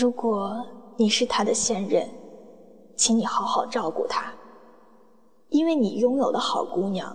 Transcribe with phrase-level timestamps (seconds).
[0.00, 0.64] 如果
[0.96, 2.08] 你是他的现任，
[2.96, 4.32] 请你好好照顾他，
[5.50, 7.14] 因为你拥有的好姑娘，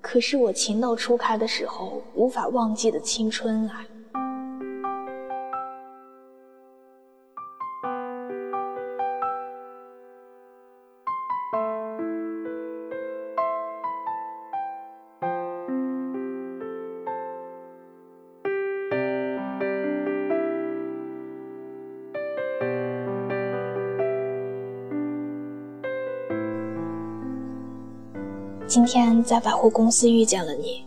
[0.00, 3.86] 可是我情窦初开的时候无法忘记的青春啊。
[28.74, 30.82] 今天在百货公司遇见了你，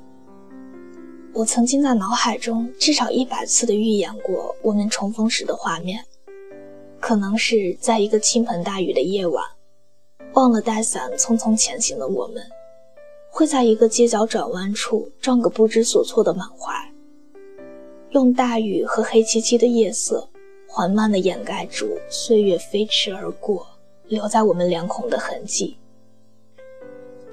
[1.33, 6.03] 我曾经在脑海中至少一百次的预演过我们重逢时的画面，
[6.99, 9.45] 可能是在一个倾盆大雨的夜晚，
[10.33, 12.41] 忘了带伞匆匆前行的我们，
[13.29, 16.73] 会在一个街角转弯处撞个不知所措的满怀，
[18.09, 20.27] 用大雨和黑漆漆的夜色
[20.67, 23.67] 缓慢地掩盖住岁月飞驰而过
[24.07, 25.77] 留在我们脸孔的痕迹。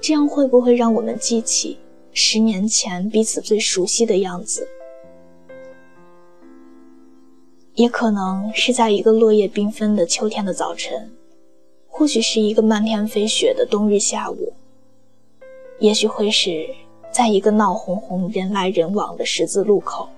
[0.03, 1.79] 这样会不会让我们记起
[2.11, 4.67] 十年前彼此最熟悉的样子？
[7.75, 11.09] 也可能是在一个落叶缤纷的秋天的早晨，
[11.87, 14.51] 或许是一个漫天飞雪的冬日下午，
[15.79, 16.67] 也许会是
[17.09, 20.09] 在一个闹哄哄、人来人往的十字路口，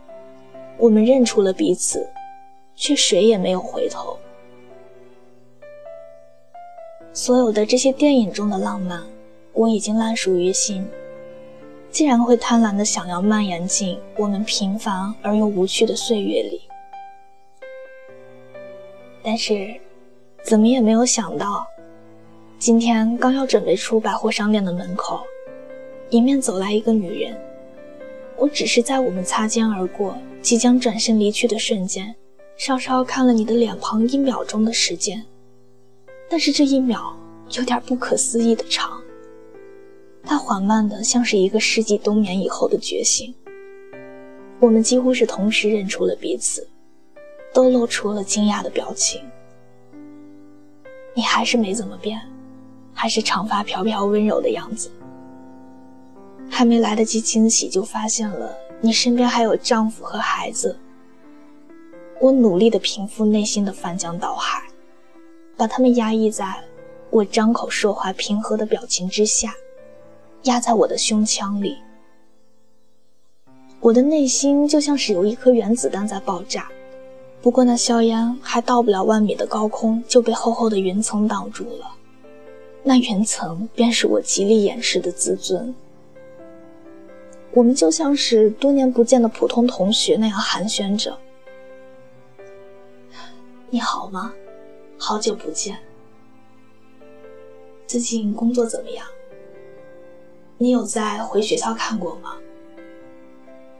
[0.79, 2.09] 我们认出了彼此，
[2.75, 4.17] 却谁也没有回头。
[7.13, 9.03] 所有的这些电影中的浪漫。
[9.55, 10.85] 我已经烂熟于心，
[11.89, 16.61] 既然会贪婪的想要蔓延进我们平凡而又无趣的岁月里，
[19.23, 19.73] 但是，
[20.43, 21.65] 怎么也没有想到，
[22.59, 25.21] 今天刚要准备出百货商店的门口，
[26.09, 27.33] 迎面走来一个女人。
[28.35, 32.13] 我只是在我们擦肩而过、即将转身离去的瞬间，
[32.57, 35.25] 稍稍看了你的脸庞一秒钟的时间，
[36.29, 37.15] 但是这一秒
[37.51, 39.01] 有点不可思议的长。
[40.25, 43.33] 他缓慢的，像是一个世纪冬眠以后的觉醒。
[44.59, 46.67] 我们几乎是同时认出了彼此，
[47.53, 49.21] 都露出了惊讶的表情。
[51.13, 52.19] 你还是没怎么变，
[52.93, 54.89] 还是长发飘飘、温柔的样子。
[56.49, 60.77] 还没来得及惊喜，就发现了你身边还有丈夫和孩子。
[62.19, 64.63] 我努力的平复内心的翻江倒海，
[65.57, 66.45] 把他们压抑在
[67.09, 69.53] 我张口说话平和的表情之下。
[70.45, 71.77] 压在我的胸腔里，
[73.79, 76.69] 我的内心就像是有一颗原子弹在爆炸。
[77.41, 81.91] 不过那硝烟还到不了万米的高空，就被厚厚的云层挡住了。
[82.83, 85.73] 那云层便是我极力掩饰的自尊。
[87.51, 91.17] 我们就像是多年不见的普通同学那样寒暄着
[93.71, 94.31] ：“你好吗？
[94.97, 95.77] 好久不见。
[97.87, 99.03] 最近工作怎么样？”
[100.57, 102.37] 你有在回学校看过吗？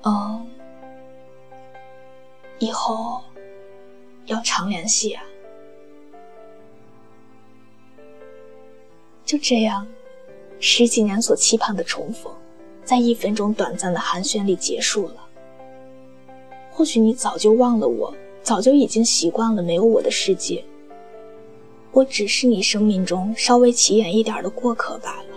[0.04, 0.46] 嗯，
[2.60, 3.24] 以后
[4.26, 5.24] 要常联系啊。
[9.24, 9.88] 就这样，
[10.60, 12.32] 十几年所期盼的重逢，
[12.84, 15.16] 在一分钟短暂的寒暄里结束了。
[16.72, 18.14] 或许你早就忘了我，
[18.44, 20.64] 早就已经习惯了没有我的世界。
[21.94, 25.35] 我只是你生命中稍微起眼一点的过客罢了。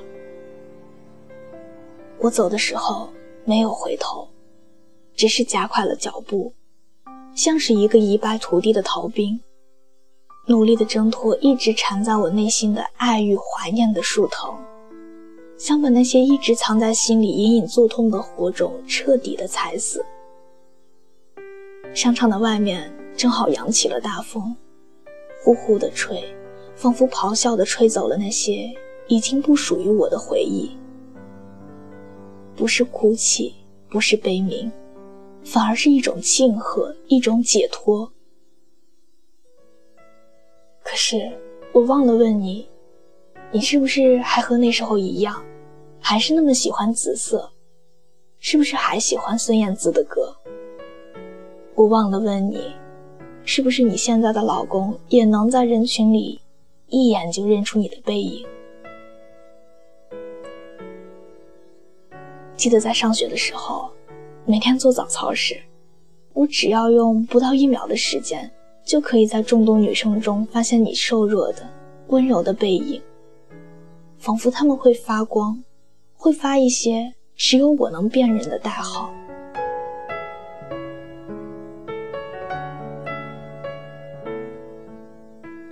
[2.21, 3.09] 我走的时候
[3.45, 4.29] 没有回头，
[5.15, 6.53] 只是加快了脚步，
[7.35, 9.41] 像是一个一败涂地的逃兵，
[10.47, 14.57] 努力的挣脱一直缠在我内心的爱与怀念的树藤，
[15.57, 20.05] 想把那些一直藏在心里隐隐作痛的火种彻底的踩死。
[21.95, 24.57] 商场的外面正好扬起了大风，
[25.45, 26.23] 呼呼的吹，
[26.75, 28.69] 仿佛咆哮的吹走了那些
[29.07, 30.77] 已经不属于我的回忆。
[32.59, 33.55] 不是哭泣，
[33.89, 34.71] 不是悲鸣，
[35.45, 38.13] 反而是一种庆贺，一种解脱。
[40.83, 41.31] 可是
[41.73, 42.69] 我忘了问你，
[43.53, 45.41] 你是不是还和那时候一样，
[46.01, 47.49] 还是那么喜欢紫色？
[48.41, 50.35] 是不是还喜欢孙燕姿的歌？
[51.77, 52.73] 我忘了问你，
[53.45, 56.41] 是不是你现在的老公也能在人群里
[56.89, 58.45] 一眼就认出你的背影？
[62.59, 63.89] 记得在上学的时候，
[64.45, 65.57] 每天做早操时，
[66.33, 68.51] 我只要用不到一秒的时间，
[68.85, 71.63] 就可以在众多女生中发现你瘦弱的、
[72.09, 73.01] 温柔的背影，
[74.19, 75.63] 仿佛他们会发光，
[76.17, 79.09] 会发一些只有我能辨认的代号。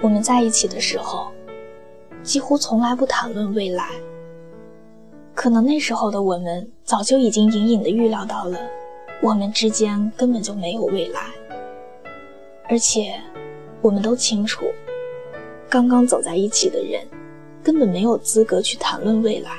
[0.00, 1.32] 我们在一起的时候，
[2.22, 3.90] 几乎从来不谈论未来。
[5.36, 8.58] 可能那时候的我们早就已经隐隐的预料到了，
[9.22, 11.20] 我们之间根本就没有未来。
[12.70, 13.20] 而且，
[13.82, 14.64] 我们都清楚，
[15.68, 17.06] 刚刚走在一起的人，
[17.62, 19.50] 根本没有资格去谈论未来。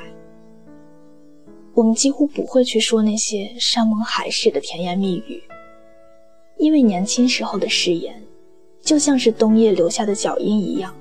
[1.74, 5.40] 我们几乎不会去说那些山盟海誓的甜言蜜语，
[6.56, 8.20] 因为年轻时候的誓言，
[8.82, 10.92] 就像是冬夜留下的脚印一样，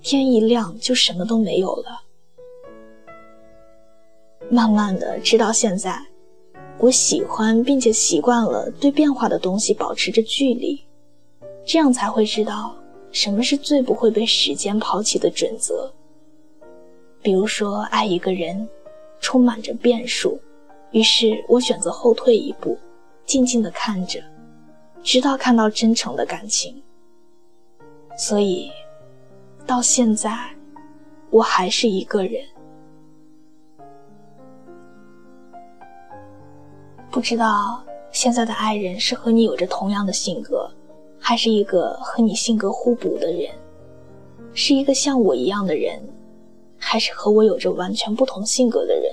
[0.00, 2.02] 天一亮就什么都没有了。
[4.52, 5.98] 慢慢的，直到现在，
[6.76, 10.78] 我喜欢并且习惯了对变化的东西保持着距离，
[11.64, 12.76] 这样才会知道
[13.10, 15.90] 什么是最不会被时间抛弃的准则。
[17.22, 18.68] 比如说，爱一个人，
[19.22, 20.38] 充满着变数，
[20.90, 22.76] 于是我选择后退一步，
[23.24, 24.22] 静静的看着，
[25.02, 26.82] 直到看到真诚的感情。
[28.18, 28.70] 所以，
[29.66, 30.36] 到现在，
[31.30, 32.44] 我还是一个人。
[37.22, 37.80] 知道
[38.10, 40.68] 现在的爱人是和你有着同样的性格，
[41.18, 43.48] 还是一个和你性格互补的人，
[44.52, 46.02] 是一个像我一样的人，
[46.76, 49.04] 还是和我有着完全不同性格的人？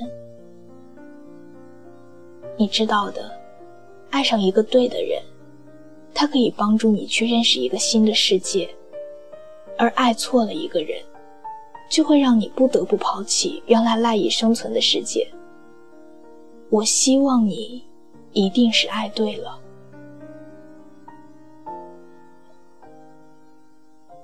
[2.57, 3.31] 你知道的，
[4.09, 5.21] 爱上一个对的人，
[6.13, 8.67] 他可以帮助你去认识一个新的世界；
[9.77, 11.00] 而爱错了一个人，
[11.91, 15.27] 就会让你不得不抛弃原来赖以生存的世界。
[16.71, 17.88] 我希望你。
[18.31, 19.59] 一定是爱对了。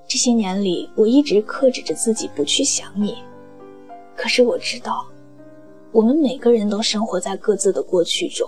[0.08, 3.18] 这些年里，我一直克制着自己不去想你。
[4.16, 5.06] 可是我知道，
[5.92, 8.48] 我们每个人都生活在各自的过去中。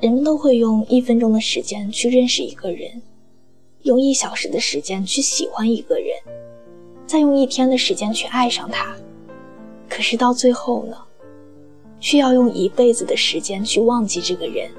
[0.00, 3.02] 人们都会用一分钟的时间去认识一个人，
[3.82, 6.16] 用一小时的时间去喜欢一个人，
[7.06, 8.96] 再用一天的时间去爱上他。
[9.88, 10.96] 可是到最后呢？
[12.00, 14.70] 需要用一辈子的时间去忘记这个人。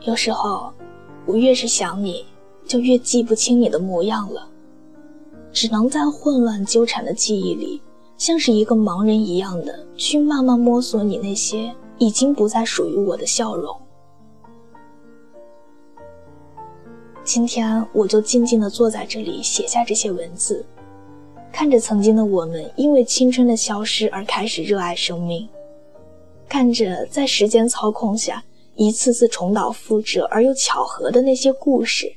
[0.00, 0.72] 有时候，
[1.24, 2.26] 我越是想你，
[2.66, 4.48] 就越记不清你的模样了，
[5.52, 7.80] 只能在混乱纠缠的记忆里，
[8.18, 13.74] 像是一个盲人一样的去慢慢摸索你那些已经不再属于我的笑容。
[17.22, 20.64] 今天，我就静静地坐在这里，写下这些文字。
[21.54, 25.48] 看着曾经的我们因为青春的消失而开始热爱生命，
[26.48, 28.42] 看着在时间操控下
[28.74, 32.12] 一次次重蹈覆辙而又巧合的那些故事，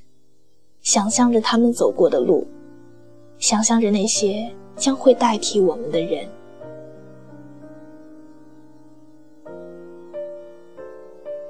[0.81, 2.47] 想象着他们走过的路，
[3.37, 6.27] 想象着那些将会代替我们的人。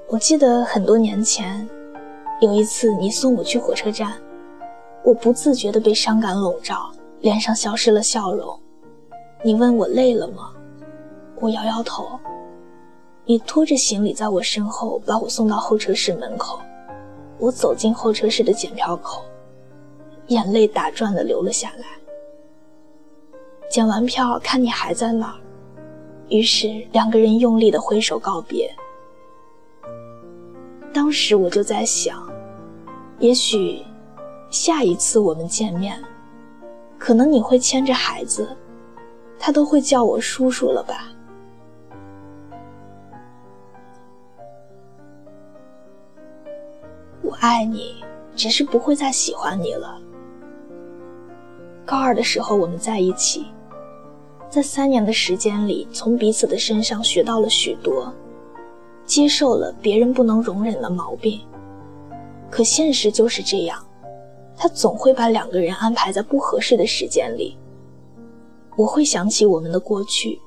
[0.09, 1.65] 我记得很多年前，
[2.41, 4.11] 有一次你送我去火车站，
[5.05, 6.91] 我不自觉地被伤感笼罩。
[7.19, 8.59] 脸上消失了笑容，
[9.43, 10.53] 你问我累了吗？
[11.39, 12.07] 我摇摇头。
[13.25, 16.59] 你拖着行李在我身后，把我送到候车室门口。
[17.39, 19.23] 我走进候车室的检票口，
[20.27, 21.85] 眼泪打转的流了下来。
[23.69, 25.35] 检完票，看你还在那儿，
[26.29, 28.73] 于是两个人用力的挥手告别。
[30.93, 32.27] 当时我就在想，
[33.19, 33.83] 也许
[34.49, 36.01] 下一次我们见面。
[36.97, 38.55] 可能你会牵着孩子，
[39.39, 41.09] 他都会叫我叔叔了吧？
[47.21, 48.03] 我爱你，
[48.35, 49.99] 只是不会再喜欢你了。
[51.85, 53.45] 高二的时候我们在一起，
[54.49, 58.13] 在三年的时间里，从彼此的身上学到了许多，
[59.05, 61.39] 接受了别人不能容忍的毛病。
[62.49, 63.86] 可现实就是这样。
[64.57, 67.55] 他总会把两个人安排在不合适的时间里。
[68.75, 70.39] 我会想起我们的过去，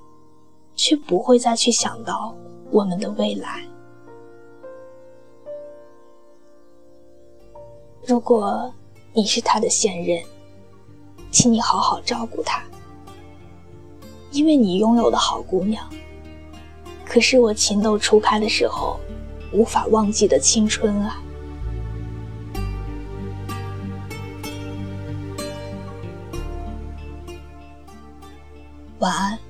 [0.75, 2.35] 却不会再去想到
[2.71, 3.65] 我们的未来。
[8.05, 8.73] 如果
[9.13, 10.21] 你是他的现任，
[11.31, 12.63] 请你好好照顾他，
[14.33, 15.89] 因为你拥有的好姑娘，
[17.05, 18.99] 可是我情窦初开的时候
[19.53, 21.23] 无法忘记的青春啊。
[29.01, 29.50] 晚安。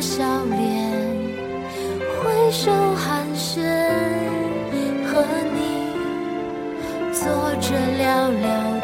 [0.00, 0.92] 笑脸
[2.20, 3.62] 挥手寒暄
[5.06, 5.24] 和
[5.54, 5.92] 你
[7.12, 7.24] 坐
[7.60, 8.75] 着聊聊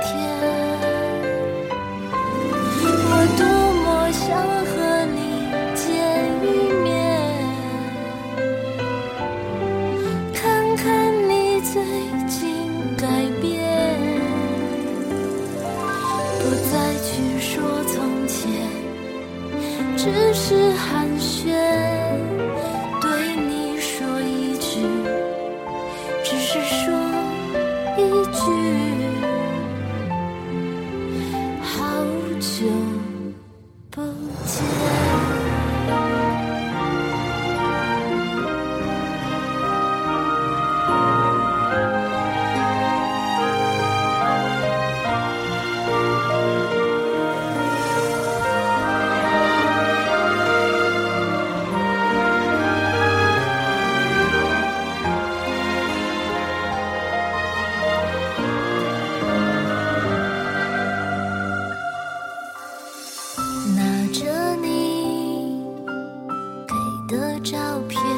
[67.52, 68.11] 照片